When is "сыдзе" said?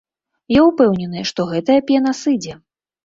2.25-2.57